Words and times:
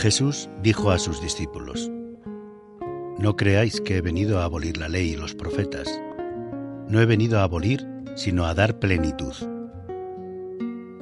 Jesús 0.00 0.48
dijo 0.62 0.92
a 0.92 1.00
sus 1.00 1.20
discípulos, 1.20 1.90
No 3.18 3.34
creáis 3.34 3.80
que 3.80 3.96
he 3.96 4.00
venido 4.00 4.38
a 4.38 4.44
abolir 4.44 4.76
la 4.76 4.88
ley 4.88 5.10
y 5.10 5.16
los 5.16 5.34
profetas. 5.34 5.88
No 6.88 7.00
he 7.00 7.06
venido 7.06 7.40
a 7.40 7.42
abolir, 7.42 7.84
sino 8.14 8.44
a 8.46 8.54
dar 8.54 8.78
plenitud. 8.78 9.34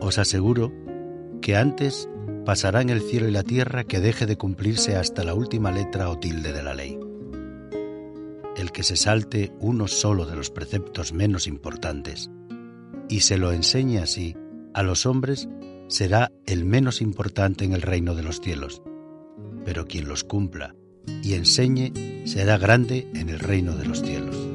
Os 0.00 0.16
aseguro 0.16 0.73
que 1.43 1.55
antes 1.55 2.09
pasará 2.49 2.80
en 2.80 2.89
el 2.89 3.03
cielo 3.03 3.29
y 3.29 3.30
la 3.30 3.43
tierra 3.43 3.85
que 3.85 4.01
deje 4.01 4.25
de 4.25 4.39
cumplirse 4.39 4.97
hasta 4.97 5.23
la 5.23 5.34
última 5.34 5.70
letra 5.70 6.09
o 6.09 6.19
tilde 6.19 6.55
de 6.55 6.62
la 6.62 6.73
ley. 6.73 6.98
El 8.56 8.73
que 8.73 8.83
se 8.83 8.97
salte 8.97 9.52
uno 9.61 9.87
solo 9.87 10.25
de 10.25 10.34
los 10.34 10.48
preceptos 10.48 11.12
menos 11.12 11.47
importantes 11.47 12.30
y 13.11 13.20
se 13.20 13.37
lo 13.37 13.53
enseñe 13.53 13.98
así 13.98 14.34
a 14.73 14.83
los 14.83 15.05
hombres 15.05 15.47
será 15.89 16.33
el 16.47 16.65
menos 16.65 17.03
importante 17.03 17.66
en 17.66 17.75
el 17.75 17.83
reino 17.83 18.15
de 18.15 18.23
los 18.23 18.41
cielos, 18.41 18.80
pero 19.67 19.87
quien 19.87 20.09
los 20.09 20.25
cumpla 20.25 20.75
y 21.23 21.34
enseñe 21.34 21.92
será 22.25 22.56
grande 22.56 23.11
en 23.12 23.28
el 23.28 23.41
reino 23.41 23.77
de 23.77 23.84
los 23.84 24.01
cielos. 24.01 24.48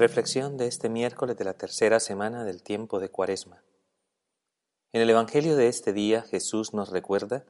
Reflexión 0.00 0.56
de 0.56 0.66
este 0.66 0.88
miércoles 0.88 1.36
de 1.36 1.44
la 1.44 1.52
tercera 1.52 2.00
semana 2.00 2.42
del 2.42 2.62
tiempo 2.62 3.00
de 3.00 3.10
Cuaresma. 3.10 3.62
En 4.94 5.02
el 5.02 5.10
Evangelio 5.10 5.56
de 5.56 5.68
este 5.68 5.92
día 5.92 6.22
Jesús 6.22 6.72
nos 6.72 6.88
recuerda 6.88 7.44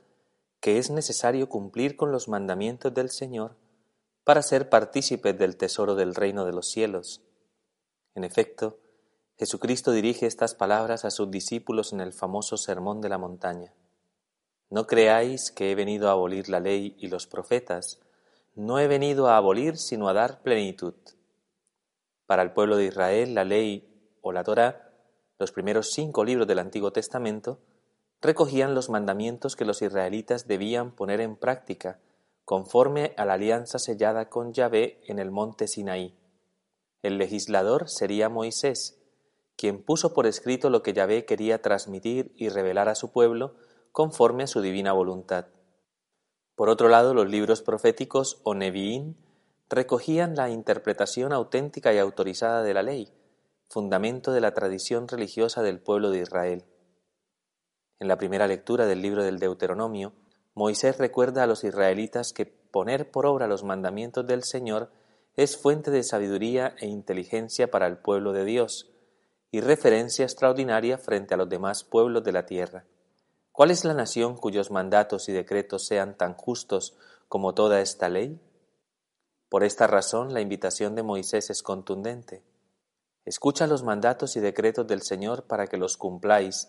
que 0.58 0.78
es 0.78 0.90
necesario 0.90 1.48
cumplir 1.48 1.94
con 1.94 2.10
los 2.10 2.26
mandamientos 2.26 2.92
del 2.92 3.10
Señor 3.10 3.56
para 4.24 4.42
ser 4.42 4.68
partícipes 4.68 5.38
del 5.38 5.56
tesoro 5.56 5.94
del 5.94 6.16
reino 6.16 6.44
de 6.44 6.50
los 6.52 6.68
cielos. 6.68 7.22
En 8.16 8.24
efecto, 8.24 8.80
Jesucristo 9.38 9.92
dirige 9.92 10.26
estas 10.26 10.56
palabras 10.56 11.04
a 11.04 11.12
sus 11.12 11.30
discípulos 11.30 11.92
en 11.92 12.00
el 12.00 12.12
famoso 12.12 12.56
Sermón 12.56 13.00
de 13.00 13.10
la 13.10 13.18
Montaña. 13.18 13.72
No 14.70 14.88
creáis 14.88 15.52
que 15.52 15.70
he 15.70 15.76
venido 15.76 16.08
a 16.08 16.12
abolir 16.14 16.48
la 16.48 16.58
ley 16.58 16.96
y 16.98 17.06
los 17.06 17.28
profetas, 17.28 18.00
no 18.56 18.80
he 18.80 18.88
venido 18.88 19.28
a 19.28 19.36
abolir 19.36 19.76
sino 19.76 20.08
a 20.08 20.14
dar 20.14 20.42
plenitud. 20.42 20.94
Para 22.30 22.44
el 22.44 22.52
pueblo 22.52 22.76
de 22.76 22.84
Israel 22.84 23.34
la 23.34 23.42
ley 23.42 24.14
o 24.20 24.30
la 24.30 24.44
Torá, 24.44 24.92
los 25.40 25.50
primeros 25.50 25.90
cinco 25.90 26.22
libros 26.22 26.46
del 26.46 26.60
Antiguo 26.60 26.92
Testamento, 26.92 27.58
recogían 28.20 28.72
los 28.72 28.88
mandamientos 28.88 29.56
que 29.56 29.64
los 29.64 29.82
israelitas 29.82 30.46
debían 30.46 30.92
poner 30.92 31.20
en 31.20 31.34
práctica 31.34 31.98
conforme 32.44 33.14
a 33.16 33.24
la 33.24 33.32
alianza 33.32 33.80
sellada 33.80 34.28
con 34.28 34.52
Yahvé 34.52 35.00
en 35.08 35.18
el 35.18 35.32
monte 35.32 35.66
Sinaí. 35.66 36.16
El 37.02 37.18
legislador 37.18 37.88
sería 37.88 38.28
Moisés, 38.28 39.02
quien 39.56 39.82
puso 39.82 40.14
por 40.14 40.28
escrito 40.28 40.70
lo 40.70 40.84
que 40.84 40.92
Yahvé 40.92 41.24
quería 41.24 41.60
transmitir 41.60 42.32
y 42.36 42.48
revelar 42.48 42.88
a 42.88 42.94
su 42.94 43.10
pueblo 43.10 43.56
conforme 43.90 44.44
a 44.44 44.46
su 44.46 44.60
divina 44.60 44.92
voluntad. 44.92 45.46
Por 46.54 46.68
otro 46.68 46.88
lado, 46.90 47.12
los 47.12 47.28
libros 47.28 47.60
proféticos 47.60 48.40
o 48.44 48.54
Neviín 48.54 49.16
recogían 49.70 50.34
la 50.34 50.50
interpretación 50.50 51.32
auténtica 51.32 51.94
y 51.94 51.98
autorizada 51.98 52.64
de 52.64 52.74
la 52.74 52.82
ley, 52.82 53.08
fundamento 53.68 54.32
de 54.32 54.40
la 54.40 54.52
tradición 54.52 55.06
religiosa 55.06 55.62
del 55.62 55.78
pueblo 55.78 56.10
de 56.10 56.18
Israel. 56.18 56.64
En 58.00 58.08
la 58.08 58.18
primera 58.18 58.48
lectura 58.48 58.86
del 58.86 59.00
libro 59.00 59.22
del 59.22 59.38
Deuteronomio, 59.38 60.12
Moisés 60.54 60.98
recuerda 60.98 61.44
a 61.44 61.47
los 61.47 61.62
israelitas 61.62 62.32
que 62.32 62.47
poner 62.47 63.12
por 63.12 63.26
obra 63.26 63.47
los 63.47 63.62
mandamientos 63.62 64.26
del 64.26 64.42
Señor 64.42 64.91
es 65.36 65.56
fuente 65.56 65.92
de 65.92 66.02
sabiduría 66.02 66.75
e 66.81 66.88
inteligencia 66.88 67.70
para 67.70 67.87
el 67.87 67.98
pueblo 67.98 68.32
de 68.32 68.44
Dios, 68.44 68.91
y 69.52 69.60
referencia 69.60 70.25
extraordinaria 70.25 70.98
frente 70.98 71.34
a 71.34 71.37
los 71.37 71.48
demás 71.48 71.84
pueblos 71.84 72.25
de 72.25 72.32
la 72.32 72.47
tierra. 72.47 72.87
¿Cuál 73.52 73.70
es 73.70 73.84
la 73.84 73.94
nación 73.94 74.37
cuyos 74.37 74.70
mandatos 74.70 75.28
y 75.28 75.32
decretos 75.32 75.87
sean 75.87 76.16
tan 76.16 76.34
justos 76.34 76.97
como 77.28 77.54
toda 77.54 77.81
esta 77.81 78.08
ley? 78.08 78.41
Por 79.50 79.65
esta 79.65 79.88
razón 79.88 80.33
la 80.33 80.41
invitación 80.41 80.94
de 80.94 81.03
Moisés 81.03 81.50
es 81.50 81.65
contundente. 81.65 82.44
Escucha 83.25 83.66
los 83.66 83.83
mandatos 83.83 84.37
y 84.37 84.41
decretos 84.41 84.87
del 84.87 85.03
Señor 85.03 85.49
para 85.49 85.66
que 85.66 85.77
los 85.77 85.97
cumpláis, 85.97 86.69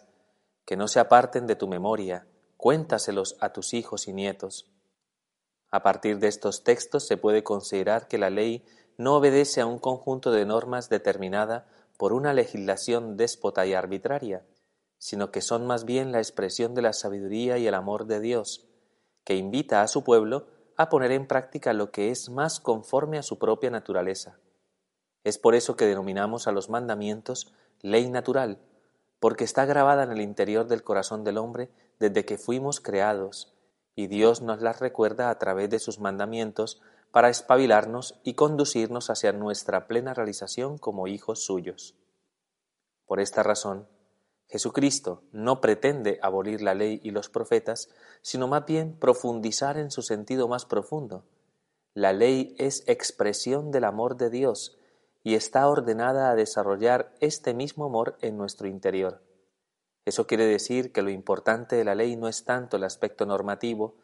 que 0.65 0.75
no 0.75 0.87
se 0.87 0.99
aparten 0.99 1.45
de 1.45 1.55
tu 1.55 1.67
memoria, 1.67 2.27
cuéntaselos 2.57 3.37
a 3.39 3.53
tus 3.53 3.75
hijos 3.75 4.07
y 4.07 4.13
nietos. 4.13 4.67
A 5.69 5.83
partir 5.83 6.17
de 6.17 6.27
estos 6.27 6.63
textos 6.63 7.05
se 7.05 7.17
puede 7.17 7.43
considerar 7.43 8.07
que 8.07 8.17
la 8.17 8.31
ley 8.31 8.65
no 8.97 9.15
obedece 9.15 9.61
a 9.61 9.67
un 9.67 9.77
conjunto 9.77 10.31
de 10.31 10.45
normas 10.47 10.89
determinada 10.89 11.67
por 11.97 12.13
una 12.13 12.33
legislación 12.33 13.15
déspota 13.15 13.63
y 13.67 13.75
arbitraria, 13.75 14.43
sino 14.97 15.29
que 15.29 15.41
son 15.41 15.67
más 15.67 15.85
bien 15.85 16.11
la 16.11 16.17
expresión 16.17 16.73
de 16.73 16.81
la 16.81 16.93
sabiduría 16.93 17.59
y 17.59 17.67
el 17.67 17.75
amor 17.75 18.07
de 18.07 18.19
Dios, 18.19 18.67
que 19.23 19.35
invita 19.35 19.83
a 19.83 19.87
su 19.87 20.03
pueblo 20.03 20.47
a 20.81 20.89
poner 20.89 21.11
en 21.11 21.27
práctica 21.27 21.73
lo 21.73 21.91
que 21.91 22.11
es 22.11 22.29
más 22.29 22.59
conforme 22.59 23.17
a 23.17 23.23
su 23.23 23.37
propia 23.39 23.69
naturaleza. 23.69 24.37
Es 25.23 25.37
por 25.37 25.55
eso 25.55 25.75
que 25.75 25.85
denominamos 25.85 26.47
a 26.47 26.51
los 26.51 26.69
mandamientos 26.69 27.53
ley 27.81 28.09
natural, 28.09 28.59
porque 29.19 29.43
está 29.43 29.65
grabada 29.65 30.03
en 30.03 30.11
el 30.11 30.21
interior 30.21 30.67
del 30.67 30.83
corazón 30.83 31.23
del 31.23 31.37
hombre 31.37 31.69
desde 31.99 32.25
que 32.25 32.37
fuimos 32.37 32.79
creados, 32.79 33.53
y 33.95 34.07
Dios 34.07 34.41
nos 34.41 34.61
las 34.61 34.79
recuerda 34.79 35.29
a 35.29 35.37
través 35.37 35.69
de 35.69 35.79
sus 35.79 35.99
mandamientos 35.99 36.81
para 37.11 37.29
espabilarnos 37.29 38.19
y 38.23 38.33
conducirnos 38.33 39.09
hacia 39.09 39.33
nuestra 39.33 39.87
plena 39.87 40.13
realización 40.13 40.77
como 40.77 41.07
hijos 41.07 41.45
suyos. 41.45 41.95
Por 43.05 43.19
esta 43.19 43.43
razón, 43.43 43.87
Jesucristo 44.51 45.23
no 45.31 45.61
pretende 45.61 46.19
abolir 46.21 46.61
la 46.61 46.73
ley 46.73 46.99
y 47.03 47.11
los 47.11 47.29
profetas, 47.29 47.89
sino 48.21 48.49
más 48.49 48.65
bien 48.65 48.97
profundizar 48.99 49.77
en 49.77 49.91
su 49.91 50.01
sentido 50.01 50.49
más 50.49 50.65
profundo. 50.65 51.23
La 51.93 52.11
ley 52.11 52.53
es 52.59 52.83
expresión 52.87 53.71
del 53.71 53.85
amor 53.85 54.17
de 54.17 54.29
Dios 54.29 54.77
y 55.23 55.35
está 55.35 55.69
ordenada 55.69 56.29
a 56.29 56.35
desarrollar 56.35 57.13
este 57.21 57.53
mismo 57.53 57.85
amor 57.85 58.17
en 58.21 58.35
nuestro 58.35 58.67
interior. 58.67 59.21
Eso 60.03 60.27
quiere 60.27 60.45
decir 60.45 60.91
que 60.91 61.01
lo 61.01 61.11
importante 61.11 61.77
de 61.77 61.85
la 61.85 61.95
ley 61.95 62.17
no 62.17 62.27
es 62.27 62.43
tanto 62.43 62.75
el 62.75 62.83
aspecto 62.83 63.25
normativo, 63.25 63.95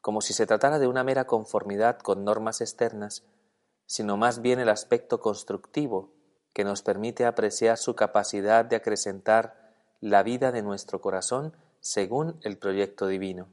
como 0.00 0.20
si 0.20 0.32
se 0.32 0.46
tratara 0.46 0.80
de 0.80 0.88
una 0.88 1.04
mera 1.04 1.26
conformidad 1.26 1.98
con 1.98 2.24
normas 2.24 2.60
externas, 2.60 3.24
sino 3.86 4.16
más 4.16 4.40
bien 4.40 4.58
el 4.58 4.68
aspecto 4.68 5.20
constructivo, 5.20 6.12
que 6.52 6.64
nos 6.64 6.82
permite 6.82 7.24
apreciar 7.24 7.76
su 7.76 7.94
capacidad 7.94 8.64
de 8.64 8.76
acrecentar 8.76 9.65
la 10.00 10.22
vida 10.22 10.52
de 10.52 10.62
nuestro 10.62 11.00
corazón 11.00 11.54
según 11.80 12.38
el 12.42 12.58
proyecto 12.58 13.06
divino. 13.06 13.48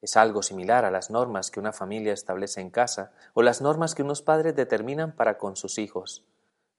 Es 0.00 0.16
algo 0.16 0.42
similar 0.42 0.84
a 0.84 0.90
las 0.90 1.10
normas 1.10 1.50
que 1.50 1.60
una 1.60 1.72
familia 1.72 2.12
establece 2.12 2.60
en 2.60 2.70
casa 2.70 3.12
o 3.34 3.42
las 3.42 3.60
normas 3.60 3.94
que 3.94 4.02
unos 4.02 4.22
padres 4.22 4.54
determinan 4.54 5.16
para 5.16 5.38
con 5.38 5.56
sus 5.56 5.78
hijos. 5.78 6.24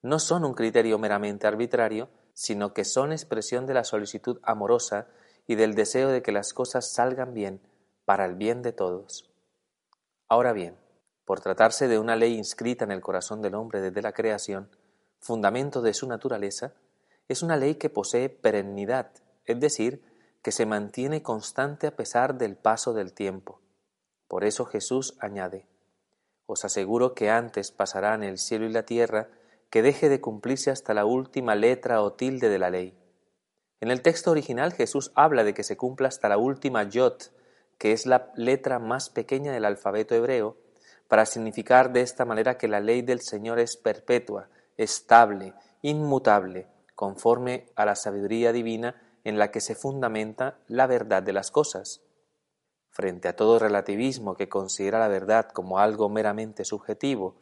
No 0.02 0.20
son 0.20 0.46
un 0.46 0.54
criterio 0.54 1.00
meramente 1.00 1.48
arbitrario, 1.48 2.10
sino 2.34 2.74
que 2.74 2.86
son 2.86 3.12
expresión 3.12 3.66
de 3.66 3.74
la 3.74 3.84
solicitud 3.84 4.40
amorosa 4.44 5.08
y 5.48 5.56
del 5.56 5.74
deseo 5.74 6.10
de 6.10 6.22
que 6.22 6.32
las 6.32 6.54
cosas 6.54 6.92
salgan 6.92 7.34
bien 7.34 7.60
para 8.06 8.26
el 8.26 8.36
bien 8.36 8.62
de 8.62 8.74
todos. 8.74 9.30
Ahora 10.30 10.54
bien, 10.54 10.78
por 11.26 11.42
tratarse 11.42 11.88
de 11.88 12.00
una 12.00 12.16
ley 12.16 12.38
inscrita 12.38 12.86
en 12.86 12.92
el 12.92 13.02
corazón 13.02 13.42
del 13.42 13.56
hombre 13.56 13.82
desde 13.82 14.02
la 14.02 14.14
creación, 14.14 14.70
fundamento 15.20 15.82
de 15.82 15.94
su 15.94 16.08
naturaleza, 16.08 16.74
es 17.28 17.42
una 17.42 17.58
ley 17.58 17.76
que 17.76 17.90
posee 17.90 18.30
perennidad, 18.30 19.12
es 19.46 19.60
decir, 19.60 20.02
que 20.42 20.52
se 20.52 20.66
mantiene 20.66 21.22
constante 21.22 21.88
a 21.88 21.96
pesar 21.96 22.38
del 22.38 22.56
paso 22.56 22.94
del 22.94 23.14
tiempo. 23.14 23.60
Por 24.28 24.46
eso 24.46 24.66
Jesús 24.66 25.18
añade, 25.20 25.68
Os 26.46 26.64
aseguro 26.64 27.14
que 27.14 27.30
antes 27.30 27.72
pasarán 27.72 28.24
el 28.24 28.38
cielo 28.38 28.66
y 28.66 28.72
la 28.72 28.84
tierra 28.84 29.30
que 29.70 29.82
deje 29.82 30.08
de 30.08 30.22
cumplirse 30.22 30.72
hasta 30.72 30.94
la 30.94 31.04
última 31.04 31.56
letra 31.56 32.02
o 32.02 32.14
tilde 32.14 32.48
de 32.48 32.60
la 32.60 32.70
ley. 32.70 32.98
En 33.82 33.92
el 33.92 34.02
texto 34.02 34.32
original 34.32 34.72
Jesús 34.72 35.12
habla 35.14 35.44
de 35.44 35.54
que 35.54 35.64
se 35.64 35.76
cumpla 35.76 36.08
hasta 36.08 36.30
la 36.30 36.38
última 36.38 36.84
yot, 36.84 37.34
que 37.78 37.92
es 37.92 38.06
la 38.06 38.32
letra 38.36 38.80
más 38.80 39.10
pequeña 39.10 39.52
del 39.52 39.66
alfabeto 39.66 40.16
hebreo, 40.16 40.56
para 41.10 41.26
significar 41.26 41.92
de 41.92 42.02
esta 42.02 42.24
manera 42.24 42.58
que 42.58 42.68
la 42.70 42.80
ley 42.80 43.02
del 43.02 43.20
Señor 43.20 43.60
es 43.60 43.76
perpetua, 43.76 44.50
estable, 44.78 45.54
inmutable, 45.82 46.68
conforme 46.98 47.68
a 47.78 47.86
la 47.86 47.96
sabiduría 47.96 48.52
divina 48.52 49.02
en 49.24 49.40
la 49.40 49.52
que 49.52 49.62
se 49.62 49.76
fundamenta 49.76 50.58
la 50.68 50.86
verdad 50.86 51.24
de 51.24 51.32
las 51.32 51.52
cosas. 51.52 52.02
Frente 52.90 53.30
a 53.30 53.38
todo 53.38 53.60
relativismo 53.60 54.36
que 54.36 54.50
considera 54.50 55.00
la 55.00 55.08
verdad 55.08 55.48
como 55.48 55.80
algo 55.80 56.10
meramente 56.10 56.66
subjetivo, 56.66 57.38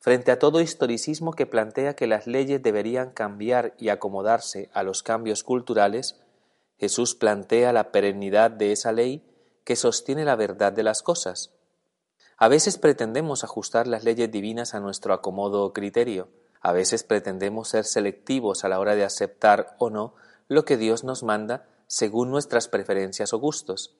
Frente 0.00 0.30
a 0.30 0.38
todo 0.38 0.60
historicismo 0.60 1.32
que 1.32 1.46
plantea 1.46 1.96
que 1.96 2.06
las 2.06 2.28
leyes 2.28 2.62
deberían 2.62 3.10
cambiar 3.10 3.74
y 3.78 3.88
acomodarse 3.88 4.70
a 4.72 4.84
los 4.84 5.02
cambios 5.02 5.42
culturales, 5.42 6.20
Jesús 6.78 7.16
plantea 7.16 7.72
la 7.72 7.90
perennidad 7.90 8.52
de 8.52 8.70
esa 8.70 8.92
ley 8.92 9.24
que 9.64 9.74
sostiene 9.74 10.24
la 10.24 10.36
verdad 10.36 10.72
de 10.72 10.84
las 10.84 11.02
cosas. 11.02 11.52
A 12.36 12.46
veces 12.46 12.78
pretendemos 12.78 13.42
ajustar 13.42 13.88
las 13.88 14.04
leyes 14.04 14.30
divinas 14.30 14.74
a 14.74 14.80
nuestro 14.80 15.12
acomodo 15.12 15.64
o 15.64 15.72
criterio, 15.72 16.28
a 16.60 16.72
veces 16.72 17.04
pretendemos 17.04 17.68
ser 17.68 17.84
selectivos 17.84 18.64
a 18.64 18.68
la 18.68 18.78
hora 18.80 18.94
de 18.94 19.04
aceptar 19.04 19.76
o 19.78 19.90
no 19.90 20.14
lo 20.48 20.64
que 20.64 20.76
Dios 20.76 21.04
nos 21.04 21.22
manda 21.22 21.66
según 21.86 22.30
nuestras 22.30 22.68
preferencias 22.68 23.32
o 23.32 23.38
gustos. 23.38 23.96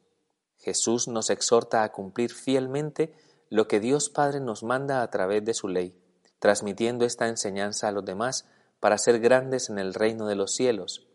Jesús 0.58 1.08
nos 1.08 1.30
exhorta 1.30 1.82
a 1.82 1.92
cumplir 1.92 2.32
fielmente 2.32 3.14
lo 3.48 3.68
que 3.68 3.80
Dios 3.80 4.10
Padre 4.10 4.40
nos 4.40 4.62
manda 4.62 5.02
a 5.02 5.10
través 5.10 5.44
de 5.44 5.54
su 5.54 5.68
ley, 5.68 5.96
transmitiendo 6.38 7.04
esta 7.04 7.28
enseñanza 7.28 7.88
a 7.88 7.92
los 7.92 8.04
demás 8.04 8.46
para 8.80 8.98
ser 8.98 9.20
grandes 9.20 9.70
en 9.70 9.78
el 9.78 9.94
reino 9.94 10.26
de 10.26 10.34
los 10.34 10.54
cielos, 10.54 11.06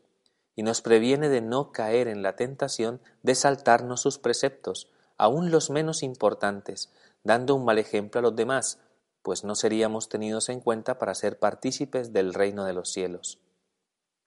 y 0.56 0.64
nos 0.64 0.82
previene 0.82 1.30
de 1.30 1.42
no 1.42 1.72
caer 1.72 2.08
en 2.08 2.22
la 2.22 2.36
tentación 2.36 3.02
de 3.22 3.36
saltarnos 3.36 4.02
sus 4.02 4.18
preceptos, 4.18 4.90
aun 5.18 5.52
los 5.52 5.70
menos 5.70 6.04
importantes, 6.04 6.92
dando 7.24 7.56
un 7.56 7.66
mal 7.66 7.80
ejemplo 7.80 8.20
a 8.20 8.22
los 8.22 8.36
demás, 8.36 8.80
pues 9.24 9.44
no 9.44 9.56
seríamos 9.56 10.10
tenidos 10.10 10.50
en 10.50 10.60
cuenta 10.60 11.00
para 11.00 11.16
ser 11.16 11.40
partícipes 11.40 12.14
del 12.14 12.34
reino 12.34 12.66
de 12.66 12.74
los 12.74 12.92
cielos. 12.92 13.40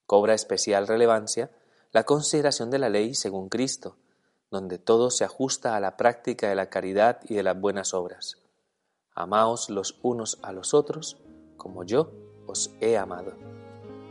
Cobra 0.07 0.35
especial 0.35 0.89
relevancia 0.89 1.51
la 1.93 2.05
consideración 2.05 2.71
de 2.71 2.79
la 2.79 2.89
ley 2.89 3.15
según 3.15 3.49
Cristo, 3.49 3.97
donde 4.51 4.79
todo 4.79 5.11
se 5.11 5.25
ajusta 5.25 5.77
a 5.77 5.81
la 5.81 5.97
práctica 5.97 6.49
de 6.49 6.55
la 6.55 6.71
caridad 6.71 7.21
y 7.29 7.35
de 7.35 7.43
las 7.43 7.61
buenas 7.61 7.95
obras. 7.95 8.39
Amaos 9.15 9.71
los 9.71 9.99
unos 10.03 10.39
a 10.43 10.53
los 10.53 10.75
otros 10.75 11.19
como 11.57 11.85
yo 11.85 12.13
os 12.47 12.71
he 12.81 12.97
amado. 12.97 13.33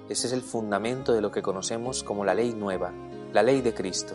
Ese 0.10 0.28
es 0.28 0.34
el 0.34 0.42
fundamento 0.42 1.14
de 1.14 1.22
lo 1.22 1.32
que 1.32 1.42
conocemos 1.42 2.04
como 2.04 2.26
la 2.26 2.36
ley 2.36 2.54
nueva, 2.54 2.94
la 3.34 3.42
ley 3.42 3.62
de 3.62 3.74
Cristo. 3.74 4.14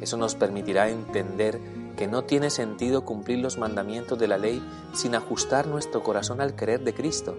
Eso 0.00 0.16
nos 0.16 0.34
permitirá 0.34 0.88
entender 0.88 1.60
que 1.98 2.06
no 2.06 2.22
tiene 2.22 2.48
sentido 2.48 3.04
cumplir 3.04 3.40
los 3.40 3.58
mandamientos 3.58 4.16
de 4.20 4.28
la 4.28 4.38
ley 4.38 4.62
sin 4.92 5.16
ajustar 5.16 5.66
nuestro 5.66 6.04
corazón 6.04 6.40
al 6.40 6.54
querer 6.54 6.84
de 6.84 6.94
Cristo. 6.94 7.36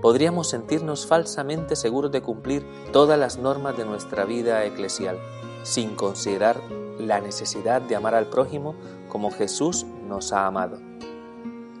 Podríamos 0.00 0.48
sentirnos 0.48 1.08
falsamente 1.08 1.74
seguros 1.74 2.12
de 2.12 2.22
cumplir 2.22 2.64
todas 2.92 3.18
las 3.18 3.38
normas 3.38 3.76
de 3.76 3.84
nuestra 3.84 4.24
vida 4.24 4.64
eclesial, 4.64 5.18
sin 5.64 5.96
considerar 5.96 6.62
la 7.00 7.20
necesidad 7.20 7.82
de 7.82 7.96
amar 7.96 8.14
al 8.14 8.26
prójimo 8.26 8.76
como 9.08 9.32
Jesús 9.32 9.84
nos 10.06 10.32
ha 10.32 10.46
amado. 10.46 10.78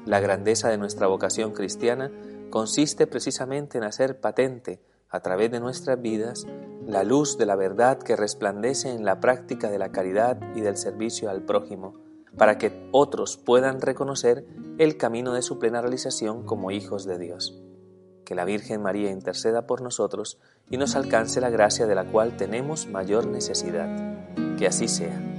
La 0.04 0.18
grandeza 0.18 0.68
de 0.68 0.78
nuestra 0.78 1.06
vocación 1.06 1.52
cristiana 1.52 2.10
consiste 2.50 3.06
precisamente 3.06 3.78
en 3.78 3.84
hacer 3.84 4.20
patente, 4.20 4.80
a 5.10 5.20
través 5.20 5.52
de 5.52 5.60
nuestras 5.60 6.02
vidas, 6.02 6.44
la 6.92 7.04
luz 7.04 7.38
de 7.38 7.46
la 7.46 7.56
verdad 7.56 7.98
que 7.98 8.16
resplandece 8.16 8.90
en 8.90 9.04
la 9.04 9.20
práctica 9.20 9.70
de 9.70 9.78
la 9.78 9.92
caridad 9.92 10.38
y 10.54 10.60
del 10.60 10.76
servicio 10.76 11.30
al 11.30 11.42
prójimo, 11.42 11.94
para 12.36 12.58
que 12.58 12.88
otros 12.92 13.36
puedan 13.36 13.80
reconocer 13.80 14.46
el 14.78 14.96
camino 14.96 15.32
de 15.32 15.42
su 15.42 15.58
plena 15.58 15.80
realización 15.80 16.44
como 16.44 16.70
hijos 16.70 17.04
de 17.04 17.18
Dios. 17.18 17.62
Que 18.24 18.34
la 18.34 18.44
Virgen 18.44 18.82
María 18.82 19.10
interceda 19.10 19.66
por 19.66 19.82
nosotros 19.82 20.38
y 20.70 20.76
nos 20.76 20.94
alcance 20.94 21.40
la 21.40 21.50
gracia 21.50 21.86
de 21.86 21.94
la 21.94 22.10
cual 22.10 22.36
tenemos 22.36 22.86
mayor 22.86 23.26
necesidad. 23.26 23.88
Que 24.56 24.66
así 24.66 24.88
sea. 24.88 25.29